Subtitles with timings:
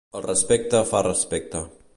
[0.19, 1.67] El respecte fa respecte.